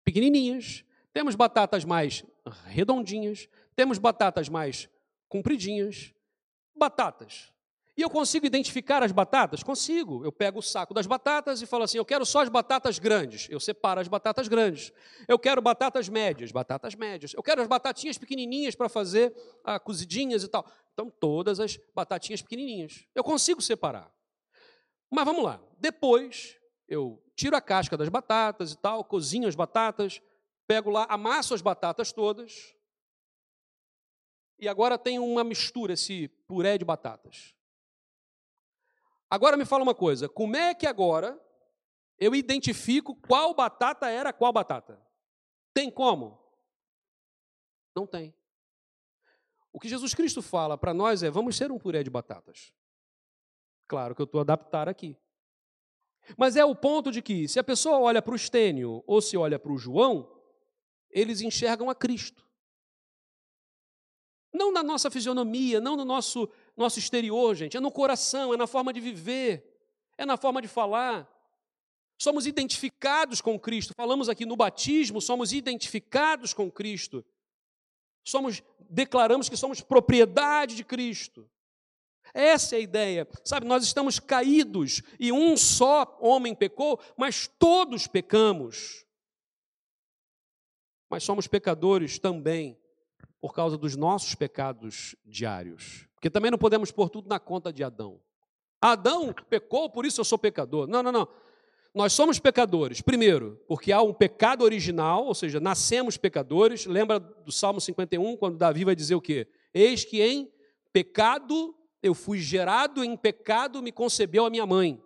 [0.04, 2.26] pequenininhas, temos batatas mais
[2.66, 4.90] redondinhas, temos batatas mais
[5.30, 6.14] compridinhas,
[6.76, 7.55] batatas.
[7.98, 9.64] E eu consigo identificar as batatas?
[9.64, 10.26] Consigo.
[10.26, 13.48] Eu pego o saco das batatas e falo assim: eu quero só as batatas grandes.
[13.50, 14.92] Eu separo as batatas grandes.
[15.28, 17.34] Eu quero batatas médias, batatas médias.
[17.34, 20.70] Eu quero as batatinhas pequenininhas para fazer ah, cozidinhas e tal.
[20.94, 23.06] Então, todas as batatinhas pequenininhas.
[23.16, 24.12] Eu consigo separar.
[25.10, 25.62] Mas vamos lá.
[25.80, 26.58] Depois,
[26.90, 30.22] eu tiro a casca das batatas e tal, cozinho as batatas,
[30.68, 32.76] pego lá, amasso as batatas todas.
[34.60, 37.55] E agora tem uma mistura, esse puré de batatas.
[39.30, 41.40] Agora me fala uma coisa: como é que agora
[42.18, 45.02] eu identifico qual batata era qual batata?
[45.74, 46.40] Tem como?
[47.96, 48.34] Não tem.
[49.72, 52.74] O que Jesus Cristo fala para nós é: vamos ser um puré de batatas.
[53.88, 55.18] Claro que eu estou adaptar aqui.
[56.38, 59.38] Mas é o ponto de que, se a pessoa olha para o Estênio ou se
[59.38, 60.32] olha para o João,
[61.10, 62.44] eles enxergam a Cristo.
[64.52, 68.68] Não na nossa fisionomia, não no nosso nosso exterior, gente, é no coração, é na
[68.68, 69.64] forma de viver,
[70.18, 71.30] é na forma de falar.
[72.18, 73.94] Somos identificados com Cristo.
[73.96, 77.26] Falamos aqui no batismo, somos identificados com Cristo.
[78.24, 81.50] Somos declaramos que somos propriedade de Cristo.
[82.34, 83.28] Essa é a ideia.
[83.44, 89.06] Sabe, nós estamos caídos e um só homem pecou, mas todos pecamos.
[91.10, 92.78] Mas somos pecadores também
[93.40, 96.08] por causa dos nossos pecados diários.
[96.26, 98.20] Porque também não podemos pôr tudo na conta de Adão.
[98.82, 100.88] Adão pecou, por isso eu sou pecador.
[100.88, 101.28] Não, não, não.
[101.94, 106.88] Nós somos pecadores, primeiro, porque há um pecado original, ou seja, nascemos pecadores.
[106.88, 109.48] Lembra do Salmo 51, quando Davi vai dizer o quê?
[109.72, 110.52] Eis que em
[110.92, 115.00] pecado eu fui gerado, em pecado me concebeu a minha mãe.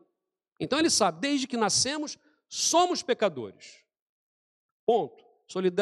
[0.57, 3.83] Então ele sabe, desde que nascemos, somos pecadores.
[4.85, 5.21] Ponto.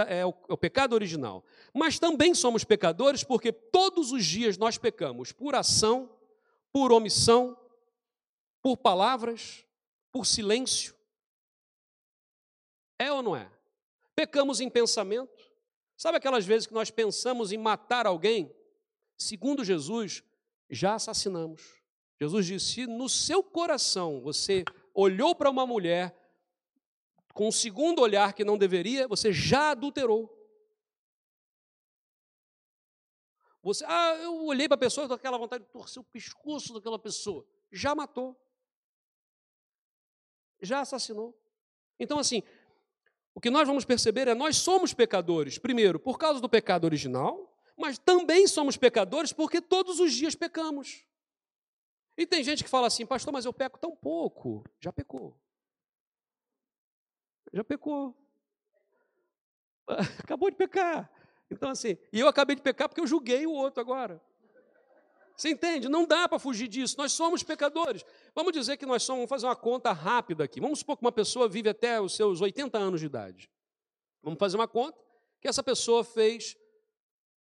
[0.07, 1.43] É o, é o pecado original.
[1.73, 6.09] Mas também somos pecadores porque todos os dias nós pecamos por ação,
[6.71, 7.57] por omissão,
[8.61, 9.65] por palavras,
[10.11, 10.95] por silêncio.
[12.97, 13.51] É ou não é?
[14.15, 15.45] Pecamos em pensamento.
[15.95, 18.55] Sabe aquelas vezes que nós pensamos em matar alguém?
[19.17, 20.23] Segundo Jesus,
[20.69, 21.75] já assassinamos.
[22.19, 26.16] Jesus disse: se no seu coração você olhou para uma mulher
[27.37, 30.27] com um segundo olhar que não deveria, você já adulterou.
[33.61, 36.97] Você, ah, eu olhei para a pessoa com aquela vontade de torcer o pescoço daquela
[36.97, 37.45] pessoa.
[37.71, 38.35] Já matou.
[40.59, 41.39] Já assassinou.
[41.99, 42.41] Então, assim,
[43.35, 47.55] o que nós vamos perceber é nós somos pecadores, primeiro, por causa do pecado original,
[47.77, 51.05] mas também somos pecadores porque todos os dias pecamos.
[52.17, 54.63] E tem gente que fala assim, pastor, mas eu peco tão pouco.
[54.79, 55.39] Já pecou
[57.53, 58.15] já pecou.
[60.19, 61.09] Acabou de pecar.
[61.49, 64.21] Então, assim, e eu acabei de pecar porque eu julguei o outro agora.
[65.35, 65.87] Você entende?
[65.87, 66.97] Não dá para fugir disso.
[66.97, 68.03] Nós somos pecadores.
[68.33, 70.59] Vamos dizer que nós somos, vamos fazer uma conta rápida aqui.
[70.59, 73.49] Vamos supor que uma pessoa vive até os seus 80 anos de idade.
[74.23, 74.97] Vamos fazer uma conta
[75.39, 76.57] que essa pessoa fez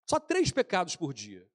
[0.05, 1.49] só três pecados por dia.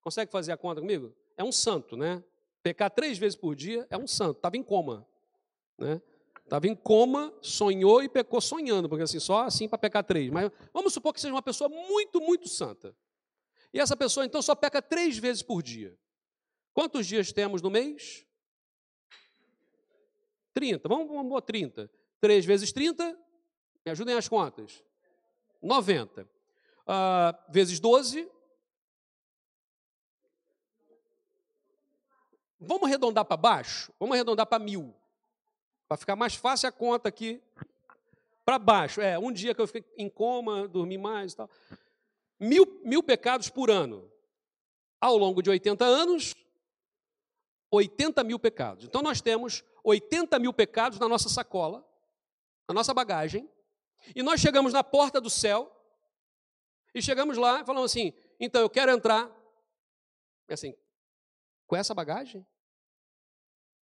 [0.00, 1.12] Consegue fazer a conta comigo?
[1.36, 2.22] É um santo, né?
[2.62, 4.36] Pecar três vezes por dia é um santo.
[4.36, 5.06] Estava em coma,
[5.76, 6.00] né?
[6.46, 10.30] Estava em coma, sonhou e pecou sonhando, porque assim, só assim para pecar três.
[10.30, 12.94] Mas vamos supor que seja uma pessoa muito, muito santa.
[13.74, 15.98] E essa pessoa então só peca três vezes por dia.
[16.72, 18.24] Quantos dias temos no mês?
[20.54, 20.88] 30.
[20.88, 21.90] Vamos, vamos 30.
[22.20, 23.18] 3 vezes 30,
[23.84, 24.84] me ajudem as contas.
[25.60, 26.22] 90.
[26.22, 28.30] Uh, vezes 12.
[32.60, 33.92] Vamos arredondar para baixo?
[33.98, 34.94] Vamos arredondar para mil.
[35.88, 37.40] Para ficar mais fácil a conta aqui,
[38.44, 39.00] para baixo.
[39.00, 41.50] É, um dia que eu fiquei em coma, dormi mais e tal.
[42.38, 44.10] Mil, mil pecados por ano.
[45.00, 46.34] Ao longo de 80 anos,
[47.70, 48.84] 80 mil pecados.
[48.84, 51.86] Então nós temos 80 mil pecados na nossa sacola,
[52.68, 53.48] na nossa bagagem,
[54.14, 55.72] e nós chegamos na porta do céu,
[56.94, 59.30] e chegamos lá e falamos assim: então eu quero entrar.
[60.48, 60.74] É assim,
[61.66, 62.46] com essa bagagem?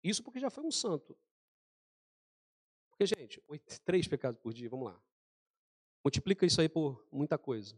[0.02, 1.16] Isso porque já foi um santo.
[3.02, 3.42] Porque, gente,
[3.84, 5.00] três pecados por dia, vamos lá.
[6.04, 7.76] Multiplica isso aí por muita coisa.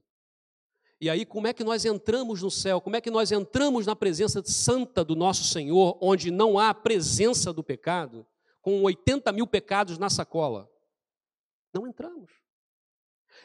[1.01, 2.81] E aí, como é que nós entramos no céu?
[2.81, 7.53] Como é que nós entramos na presença santa do nosso Senhor, onde não há presença
[7.53, 8.27] do pecado,
[8.61, 10.71] com 80 mil pecados na sacola?
[11.73, 12.31] Não entramos.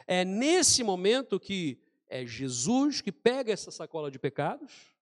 [0.06, 4.94] É nesse momento que é Jesus que pega essa sacola de pecados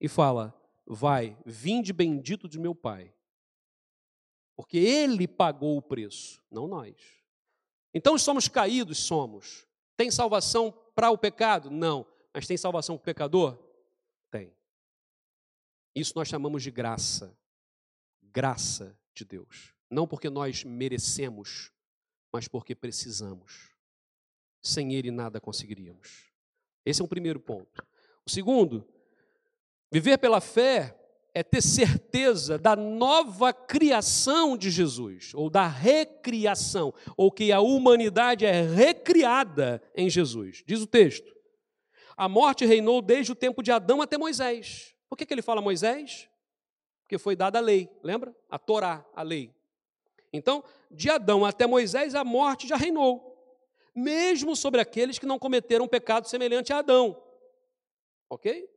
[0.00, 0.54] e fala:
[0.86, 3.13] Vai, vinde bendito de meu Pai.
[4.56, 6.94] Porque Ele pagou o preço, não nós.
[7.92, 9.66] Então somos caídos, somos.
[9.96, 11.70] Tem salvação para o pecado?
[11.70, 12.06] Não.
[12.32, 13.58] Mas tem salvação para o pecador?
[14.30, 14.52] Tem.
[15.94, 17.36] Isso nós chamamos de graça.
[18.22, 19.72] Graça de Deus.
[19.88, 21.70] Não porque nós merecemos,
[22.32, 23.70] mas porque precisamos.
[24.60, 26.32] Sem Ele nada conseguiríamos.
[26.84, 27.86] Esse é o primeiro ponto.
[28.26, 28.86] O segundo,
[29.90, 30.98] viver pela fé
[31.34, 38.46] é ter certeza da nova criação de Jesus, ou da recriação, ou que a humanidade
[38.46, 40.62] é recriada em Jesus.
[40.64, 41.34] Diz o texto:
[42.16, 44.94] a morte reinou desde o tempo de Adão até Moisés.
[45.08, 46.28] Por que, que ele fala Moisés?
[47.02, 48.34] Porque foi dada a lei, lembra?
[48.48, 49.52] A Torá, a lei.
[50.32, 53.36] Então, de Adão até Moisés, a morte já reinou,
[53.94, 57.20] mesmo sobre aqueles que não cometeram um pecado semelhante a Adão.
[58.30, 58.68] Ok?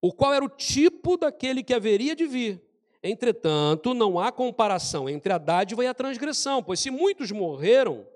[0.00, 2.60] O qual era o tipo daquele que haveria de vir.
[3.02, 8.06] Entretanto, não há comparação entre a dádiva e a transgressão, pois se muitos morreram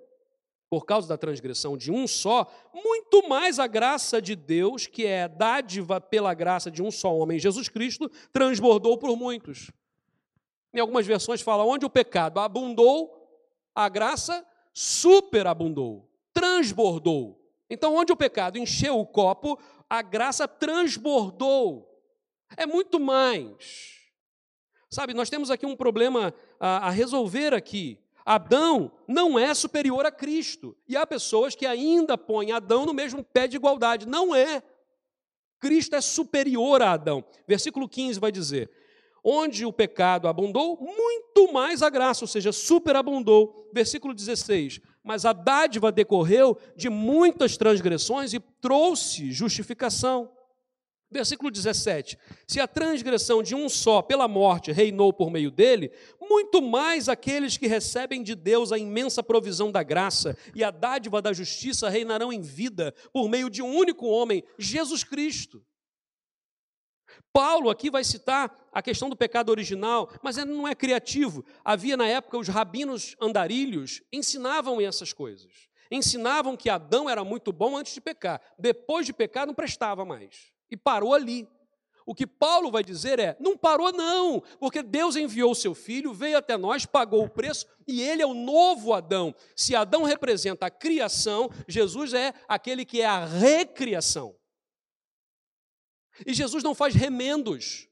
[0.68, 5.28] por causa da transgressão de um só, muito mais a graça de Deus, que é
[5.28, 9.70] dádiva pela graça de um só homem, Jesus Cristo, transbordou por muitos.
[10.72, 13.24] Em algumas versões fala onde o pecado abundou,
[13.72, 17.40] a graça superabundou, transbordou.
[17.70, 21.90] Então, onde o pecado encheu o copo, a graça transbordou.
[22.56, 23.94] É muito mais.
[24.90, 27.98] Sabe, nós temos aqui um problema a, a resolver aqui.
[28.24, 30.76] Adão não é superior a Cristo.
[30.88, 34.06] E há pessoas que ainda põem Adão no mesmo pé de igualdade.
[34.06, 34.62] Não é.
[35.60, 37.24] Cristo é superior a Adão.
[37.46, 38.70] Versículo 15 vai dizer:
[39.24, 43.70] Onde o pecado abundou, muito mais a graça, ou seja, superabundou.
[43.72, 50.32] Versículo 16: mas a dádiva decorreu de muitas transgressões e trouxe justificação.
[51.10, 56.62] Versículo 17: Se a transgressão de um só pela morte reinou por meio dele, muito
[56.62, 61.34] mais aqueles que recebem de Deus a imensa provisão da graça e a dádiva da
[61.34, 65.62] justiça reinarão em vida por meio de um único homem, Jesus Cristo.
[67.34, 71.44] Paulo aqui vai citar a questão do pecado original, mas ele não é criativo.
[71.64, 75.50] Havia na época os rabinos andarilhos ensinavam essas coisas.
[75.90, 78.40] Ensinavam que Adão era muito bom antes de pecar.
[78.56, 80.52] Depois de pecar não prestava mais.
[80.70, 81.48] E parou ali.
[82.06, 86.14] O que Paulo vai dizer é: não parou, não, porque Deus enviou o seu filho,
[86.14, 89.34] veio até nós, pagou o preço e ele é o novo Adão.
[89.56, 94.36] Se Adão representa a criação, Jesus é aquele que é a recriação.
[96.26, 97.88] E Jesus não faz remendos.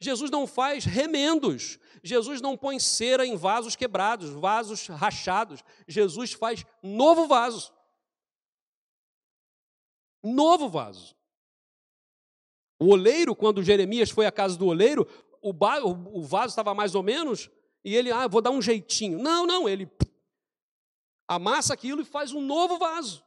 [0.00, 1.78] Jesus não faz remendos.
[2.02, 5.62] Jesus não põe cera em vasos quebrados, vasos rachados.
[5.86, 7.72] Jesus faz novo vaso.
[10.22, 11.14] Novo vaso.
[12.78, 15.06] O oleiro, quando Jeremias foi à casa do oleiro,
[15.42, 15.52] o,
[16.18, 17.50] o vaso estava mais ou menos,
[17.84, 19.18] e ele, ah, vou dar um jeitinho.
[19.18, 19.90] Não, não, ele
[21.28, 23.22] amassa aquilo e faz um novo vaso.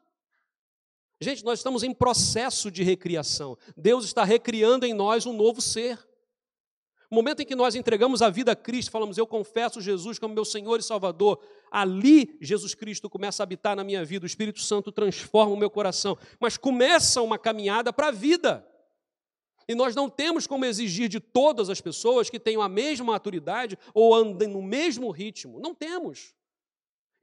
[1.23, 3.57] Gente, nós estamos em processo de recriação.
[3.75, 5.97] Deus está recriando em nós um novo ser.
[7.09, 10.33] No momento em que nós entregamos a vida a Cristo, falamos, eu confesso Jesus como
[10.33, 11.39] meu Senhor e Salvador,
[11.71, 15.69] ali Jesus Cristo começa a habitar na minha vida, o Espírito Santo transforma o meu
[15.69, 18.67] coração, mas começa uma caminhada para a vida.
[19.67, 23.77] E nós não temos como exigir de todas as pessoas que tenham a mesma maturidade
[23.93, 25.59] ou andem no mesmo ritmo.
[25.59, 26.33] Não temos.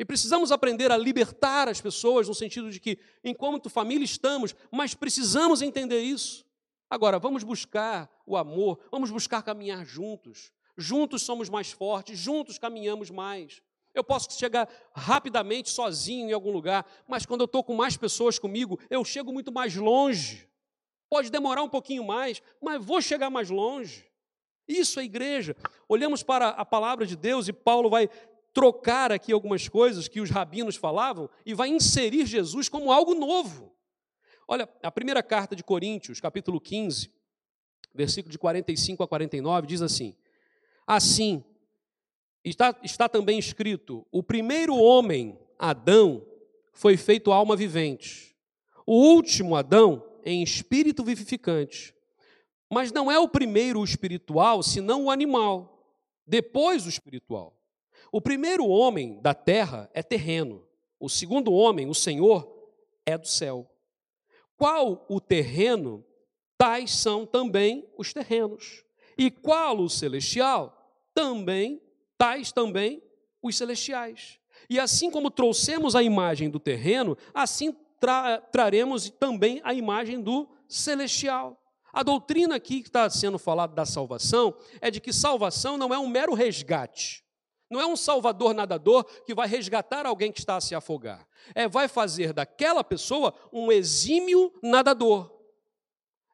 [0.00, 4.94] E precisamos aprender a libertar as pessoas, no sentido de que, enquanto família, estamos, mas
[4.94, 6.42] precisamos entender isso.
[6.88, 10.50] Agora, vamos buscar o amor, vamos buscar caminhar juntos.
[10.74, 13.60] Juntos somos mais fortes, juntos caminhamos mais.
[13.92, 18.38] Eu posso chegar rapidamente sozinho em algum lugar, mas quando eu estou com mais pessoas
[18.38, 20.48] comigo, eu chego muito mais longe.
[21.10, 24.10] Pode demorar um pouquinho mais, mas vou chegar mais longe.
[24.70, 25.56] Isso é igreja.
[25.88, 28.08] Olhamos para a palavra de Deus e Paulo vai
[28.52, 33.74] trocar aqui algumas coisas que os rabinos falavam e vai inserir Jesus como algo novo.
[34.46, 37.12] Olha, a primeira carta de Coríntios, capítulo 15,
[37.94, 40.16] versículo de 45 a 49, diz assim:
[40.86, 41.44] Assim,
[42.44, 46.26] está, está também escrito: o primeiro homem, Adão,
[46.72, 48.36] foi feito alma vivente,
[48.86, 51.94] o último, Adão, em espírito vivificante.
[52.72, 55.94] Mas não é o primeiro o espiritual, senão o animal,
[56.26, 57.59] depois o espiritual.
[58.12, 60.66] O primeiro homem da terra é terreno,
[60.98, 62.46] o segundo homem, o Senhor,
[63.06, 63.70] é do céu.
[64.56, 66.04] Qual o terreno,
[66.58, 68.84] tais são também os terrenos.
[69.16, 70.76] E qual o celestial,
[71.14, 71.80] também,
[72.18, 73.02] tais também
[73.42, 74.38] os celestiais.
[74.68, 80.48] E assim como trouxemos a imagem do terreno, assim tra traremos também a imagem do
[80.68, 81.58] celestial.
[81.92, 85.98] A doutrina aqui que está sendo falada da salvação é de que salvação não é
[85.98, 87.24] um mero resgate.
[87.70, 91.24] Não é um salvador nadador que vai resgatar alguém que está a se afogar.
[91.54, 95.38] É vai fazer daquela pessoa um exímio nadador.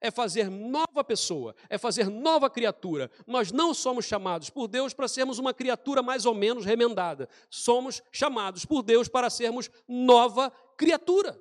[0.01, 3.11] É fazer nova pessoa, é fazer nova criatura.
[3.27, 7.29] Nós não somos chamados por Deus para sermos uma criatura mais ou menos remendada.
[7.51, 11.39] Somos chamados por Deus para sermos nova criatura.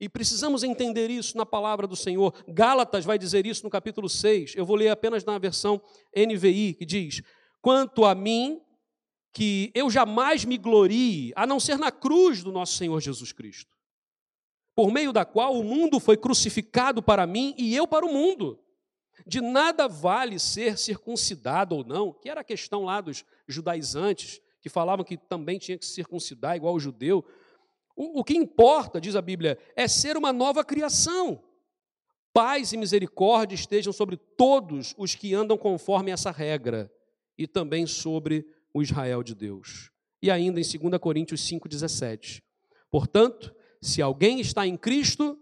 [0.00, 2.34] E precisamos entender isso na palavra do Senhor.
[2.48, 4.54] Gálatas vai dizer isso no capítulo 6.
[4.54, 5.80] Eu vou ler apenas na versão
[6.14, 7.22] NVI, que diz:
[7.64, 8.60] Quanto a mim,
[9.32, 13.74] que eu jamais me glorie, a não ser na cruz do nosso Senhor Jesus Cristo,
[14.74, 18.60] por meio da qual o mundo foi crucificado para mim e eu para o mundo.
[19.26, 24.68] De nada vale ser circuncidado ou não, que era a questão lá dos judaizantes, que
[24.68, 27.24] falavam que também tinha que se circuncidar igual o judeu.
[27.96, 31.42] O, o que importa, diz a Bíblia, é ser uma nova criação.
[32.30, 36.92] Paz e misericórdia estejam sobre todos os que andam conforme essa regra,
[37.36, 39.90] e também sobre o Israel de Deus.
[40.22, 42.42] E ainda em 2 Coríntios 5,17.
[42.90, 45.38] Portanto, se alguém está em Cristo,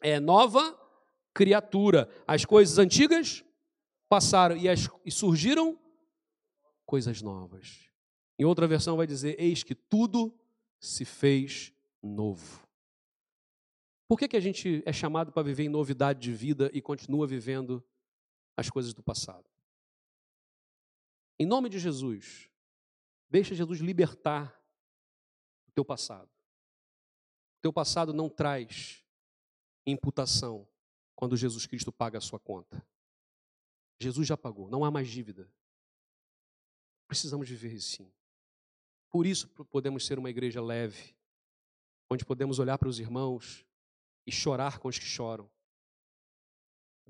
[0.00, 0.78] é nova
[1.34, 2.08] criatura.
[2.26, 3.44] As coisas antigas
[4.08, 5.78] passaram e, as, e surgiram
[6.84, 7.88] coisas novas.
[8.38, 10.34] Em outra versão vai dizer: Eis que tudo
[10.80, 11.72] se fez
[12.02, 12.66] novo.
[14.08, 17.26] Por que, que a gente é chamado para viver em novidade de vida e continua
[17.26, 17.82] vivendo
[18.56, 19.51] as coisas do passado?
[21.42, 22.48] Em nome de Jesus,
[23.28, 24.56] deixa Jesus libertar
[25.66, 26.30] o teu passado.
[27.58, 29.04] O teu passado não traz
[29.84, 30.68] imputação
[31.16, 32.86] quando Jesus Cristo paga a sua conta.
[33.98, 35.52] Jesus já pagou, não há mais dívida.
[37.08, 38.08] Precisamos viver assim.
[39.10, 41.12] Por isso podemos ser uma igreja leve,
[42.08, 43.66] onde podemos olhar para os irmãos
[44.24, 45.50] e chorar com os que choram.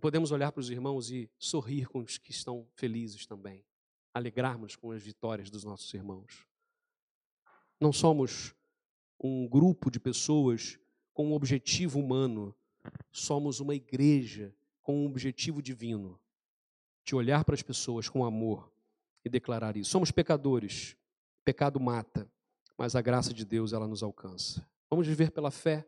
[0.00, 3.62] Podemos olhar para os irmãos e sorrir com os que estão felizes também,
[4.12, 6.46] alegrarmos com as vitórias dos nossos irmãos.
[7.80, 8.54] Não somos
[9.18, 10.78] um grupo de pessoas
[11.12, 12.54] com um objetivo humano,
[13.10, 16.18] somos uma igreja com um objetivo divino,
[17.04, 18.72] de olhar para as pessoas com amor
[19.24, 19.90] e declarar isso.
[19.90, 20.96] Somos pecadores,
[21.44, 22.30] Pecado mata,
[22.78, 24.66] mas a graça de Deus ela nos alcança.
[24.88, 25.86] Vamos viver pela fé.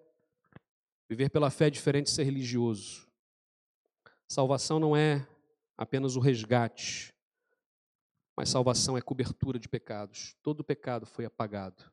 [1.08, 3.06] Viver pela fé é diferente de ser religioso.
[4.26, 5.26] Salvação não é
[5.76, 7.13] apenas o resgate,
[8.36, 10.36] mas salvação é cobertura de pecados.
[10.42, 11.84] Todo pecado foi apagado.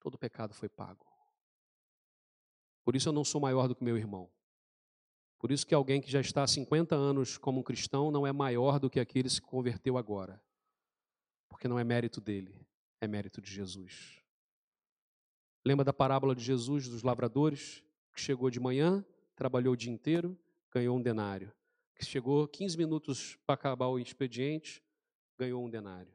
[0.00, 1.06] Todo pecado foi pago.
[2.84, 4.30] Por isso eu não sou maior do que meu irmão.
[5.38, 8.32] Por isso que alguém que já está há 50 anos como um cristão não é
[8.32, 10.42] maior do que aquele que se converteu agora.
[11.48, 12.66] Porque não é mérito dele,
[13.00, 14.22] é mérito de Jesus.
[15.64, 19.04] Lembra da parábola de Jesus dos lavradores, que chegou de manhã,
[19.34, 20.38] trabalhou o dia inteiro,
[20.70, 21.50] ganhou um denário.
[21.94, 24.83] Que chegou 15 minutos para acabar o expediente,
[25.38, 26.12] ganhou um denário.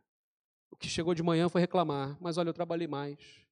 [0.71, 3.45] O que chegou de manhã foi reclamar, mas olha, eu trabalhei mais.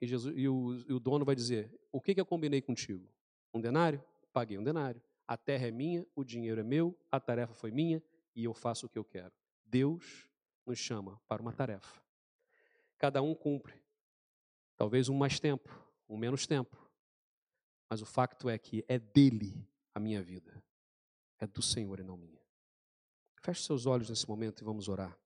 [0.00, 3.08] E, Jesus, e, o, e o dono vai dizer: O que, que eu combinei contigo?
[3.52, 4.02] Um denário?
[4.32, 5.00] Paguei um denário.
[5.26, 8.02] A terra é minha, o dinheiro é meu, a tarefa foi minha
[8.34, 9.32] e eu faço o que eu quero.
[9.64, 10.30] Deus
[10.64, 12.06] nos chama para uma tarefa
[12.98, 13.74] cada um cumpre.
[14.76, 15.70] Talvez um mais tempo,
[16.08, 16.76] um menos tempo.
[17.88, 20.62] Mas o facto é que é dele a minha vida.
[21.38, 22.40] É do Senhor e não minha.
[23.46, 25.16] Feche seus olhos nesse momento e vamos orar.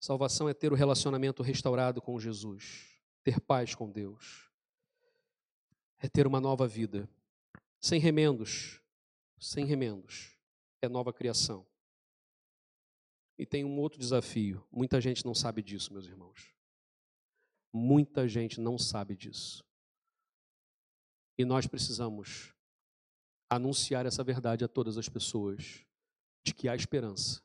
[0.00, 4.50] Salvação é ter o relacionamento restaurado com Jesus, ter paz com Deus,
[5.98, 7.06] é ter uma nova vida,
[7.78, 8.80] sem remendos,
[9.38, 10.34] sem remendos,
[10.80, 11.66] é nova criação.
[13.38, 14.66] E tem um outro desafio.
[14.72, 16.54] Muita gente não sabe disso, meus irmãos.
[17.70, 19.62] Muita gente não sabe disso.
[21.36, 22.54] E nós precisamos
[23.50, 25.85] anunciar essa verdade a todas as pessoas,
[26.46, 27.42] de que há esperança.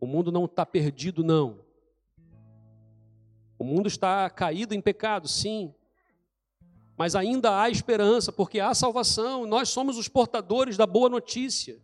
[0.00, 1.60] O mundo não está perdido, não.
[3.58, 5.74] O mundo está caído em pecado, sim.
[6.96, 9.46] Mas ainda há esperança, porque há salvação.
[9.46, 11.82] Nós somos os portadores da boa notícia.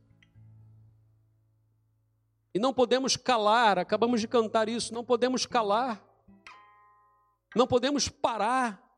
[2.54, 6.04] E não podemos calar, acabamos de cantar isso, não podemos calar,
[7.56, 8.91] não podemos parar.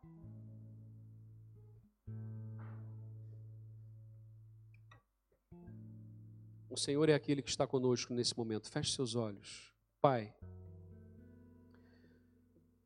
[6.74, 8.68] O Senhor é aquele que está conosco nesse momento.
[8.68, 9.72] Feche seus olhos.
[10.00, 10.34] Pai,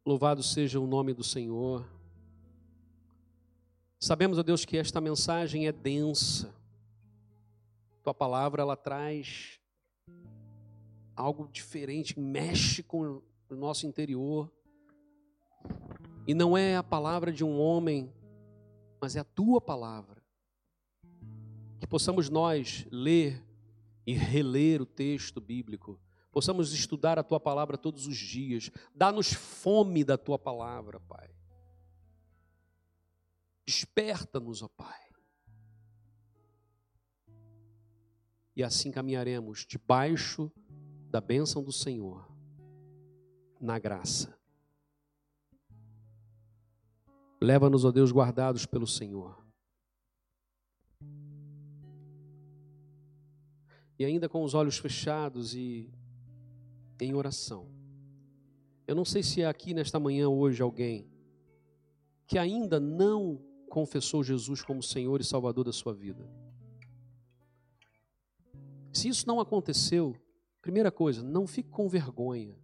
[0.05, 1.89] Louvado seja o nome do Senhor.
[3.99, 6.55] Sabemos, ó Deus, que esta mensagem é densa.
[8.03, 9.59] Tua palavra ela traz
[11.17, 14.53] algo diferente, mexe com o nosso interior.
[16.27, 18.13] E não é a palavra de um homem,
[19.01, 20.23] mas é a tua palavra.
[21.81, 23.48] Que possamos nós ler
[24.09, 26.01] e reler o texto bíblico,
[26.33, 28.71] possamos estudar a tua palavra todos os dias.
[28.95, 31.29] Dá-nos fome da tua palavra, Pai.
[33.67, 34.99] Desperta-nos, ó Pai.
[38.57, 40.51] E assim caminharemos debaixo
[41.11, 42.27] da bênção do Senhor,
[43.61, 44.35] na graça.
[47.43, 49.48] Leva-nos, ó Deus, guardados pelo Senhor.
[53.99, 55.91] E ainda com os olhos fechados e
[57.01, 57.69] em oração.
[58.87, 61.07] Eu não sei se é aqui nesta manhã hoje alguém
[62.27, 66.29] que ainda não confessou Jesus como Senhor e Salvador da sua vida.
[68.93, 70.17] Se isso não aconteceu,
[70.61, 72.59] primeira coisa, não fique com vergonha.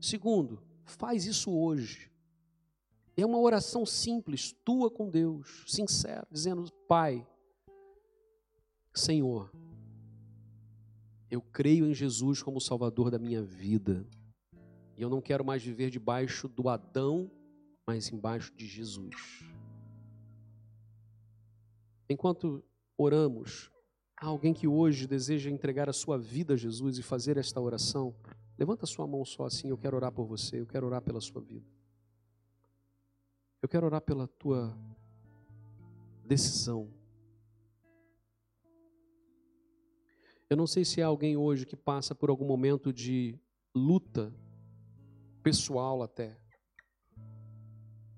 [0.00, 2.10] Segundo, faz isso hoje.
[3.16, 7.26] É uma oração simples, tua com Deus, sincera, dizendo: Pai,
[8.94, 9.50] Senhor,
[11.30, 14.06] eu creio em Jesus como Salvador da minha vida.
[14.96, 17.30] E eu não quero mais viver debaixo do Adão
[17.86, 19.44] mas embaixo de Jesus.
[22.08, 22.62] Enquanto
[22.96, 23.70] oramos,
[24.16, 28.14] há alguém que hoje deseja entregar a sua vida a Jesus e fazer esta oração,
[28.58, 31.40] levanta sua mão só assim, eu quero orar por você, eu quero orar pela sua
[31.40, 31.66] vida.
[33.60, 34.76] Eu quero orar pela tua
[36.24, 36.88] decisão.
[40.52, 43.40] Eu não sei se há alguém hoje que passa por algum momento de
[43.74, 44.30] luta
[45.42, 46.36] pessoal até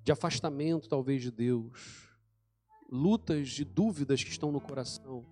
[0.03, 2.09] de afastamento, talvez, de Deus,
[2.91, 5.25] lutas de dúvidas que estão no coração,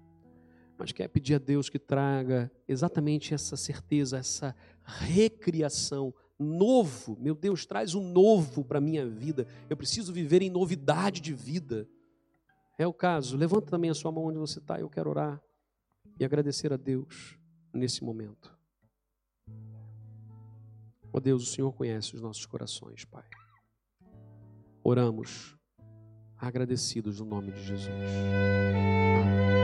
[0.78, 7.18] mas quer pedir a Deus que traga exatamente essa certeza, essa recriação, novo.
[7.18, 9.48] Meu Deus, traz um novo para a minha vida.
[9.68, 11.88] Eu preciso viver em novidade de vida.
[12.78, 13.36] É o caso.
[13.36, 14.78] Levanta também a sua mão onde você está.
[14.78, 15.42] Eu quero orar
[16.18, 17.38] e agradecer a Deus
[17.72, 18.56] nesse momento.
[21.12, 23.28] Ó oh Deus, o Senhor conhece os nossos corações, Pai.
[24.82, 25.56] Oramos
[26.38, 27.88] agradecidos no nome de Jesus.
[29.20, 29.61] Amém.